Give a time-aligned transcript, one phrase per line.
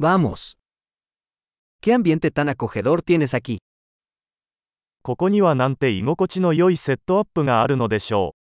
[0.00, 0.56] Vamos.
[1.80, 3.58] ¿Qué ambiente tan acogedor tienes aquí?
[5.02, 8.36] ここにはなんて居心地の良いセットアップがあるのでしょ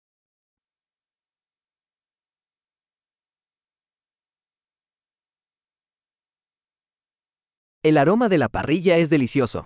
[7.83, 9.62] El aroma de la parrilla es delicioso.
[9.62, 9.65] う。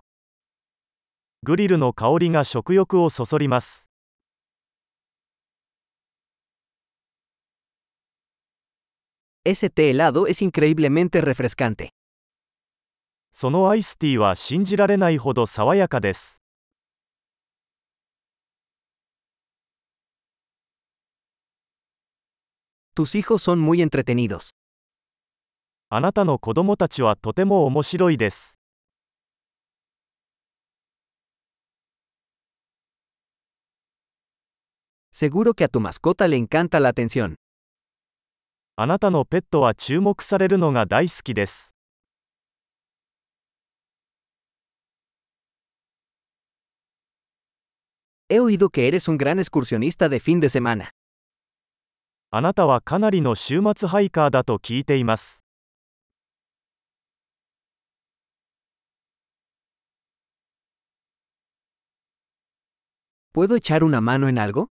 [1.42, 3.89] グリルの香りが食欲をそそります。
[9.49, 11.91] Ese té helado es increíblemente refrescante.
[13.31, 16.41] そのアイスティーは信じられないほど爽やかです。
[22.95, 24.51] Tus hijos son muy entretenidos.
[25.91, 28.59] あなたの子供たちはとても面白いです。
[35.13, 37.37] Seguro que a tu mascota le encanta la atención.
[38.82, 41.76] あなたのペットは注目されるのが大好きです。
[48.30, 50.92] He oído que eres un gran excursionista de fin de semana.
[52.32, 55.44] あなたはかなりの週末ハイカーだと聞いています。
[63.34, 64.68] ¿Puedo echar una mano en algo?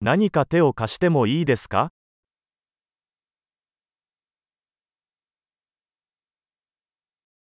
[0.00, 1.90] 何か手を貸してもいいですか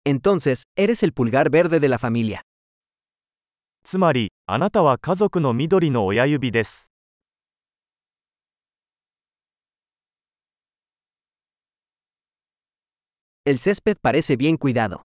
[0.06, 2.42] Entonces, eres el pulgar verde de la familia.
[3.84, 6.92] つまり、あなたは家族の緑の親指です。
[13.44, 15.02] El césped parece bien cuidado.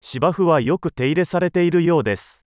[0.00, 2.44] 芝生はよく手入れされているようです。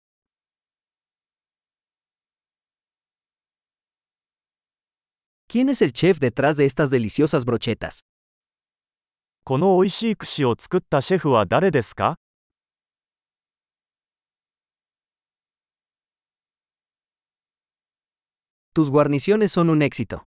[5.48, 8.02] ¿Quién es el chef detrás de estas deliciosas brochetas?
[9.47, 12.17] この美味しい串を作ったシェフは誰ですか
[18.75, 20.23] Tus guarniciones son un éxito.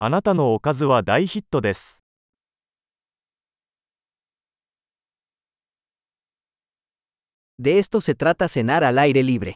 [0.00, 2.02] あなたのおかずは大ヒットです。
[7.60, 9.54] De esto se trata cenar al aire libre.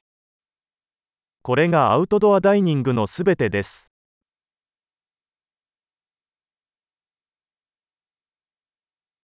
[1.43, 3.92] これがアウトドアダイニングのすべてです。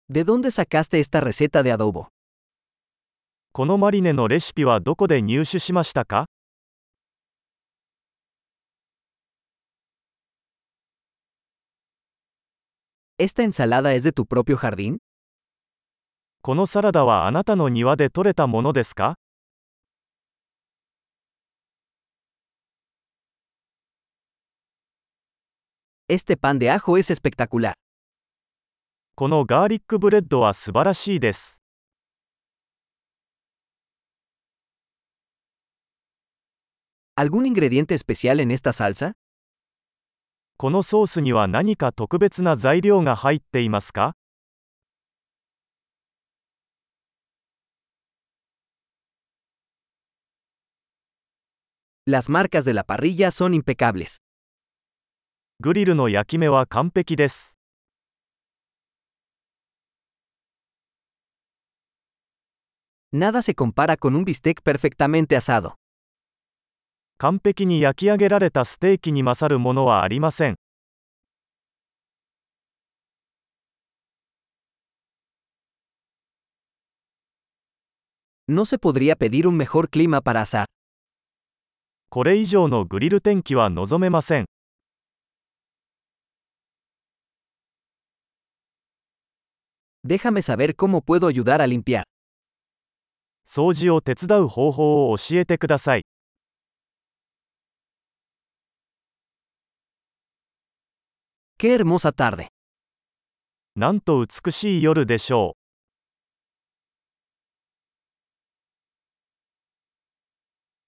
[0.08, 2.08] ¿De dónde sacaste esta receta de adobo?
[3.52, 6.26] このマリネのレシピはどこで入手しましたか
[13.18, 14.98] ¿Esta ensalada es de tu propio jardín?
[16.42, 19.16] このサラダはあなたの庭で採れたものですか
[26.08, 27.74] Este pan de ajo es espectacular.
[29.17, 31.63] このガーリックブレッドは素晴らしいです。
[37.15, 39.13] ¿Algún ingrediente especial en esta salsa?
[40.57, 44.17] このソースには何か特別な材料が入っていますか
[52.05, 54.17] Las marcas de la parrilla son impecables.
[55.61, 57.54] グリルの焼き目は完璧です。
[63.14, 65.74] Nada se compara con un bistec perfectamente asado.
[67.18, 70.56] 完璧に焼き上げられたステーキに勝るものはありません。
[78.48, 80.66] No se podría pedir un mejor clima para asar.
[82.08, 84.46] これ以上のグリル天気は望めません。
[90.02, 92.04] Déjame saber cómo puedo ayudar a limpiar.
[93.47, 96.05] 掃除を手伝う方法を教えてください。
[101.57, 102.47] ¡Qué hermosa tarde!
[103.75, 105.64] なんと美しい夜でしょう。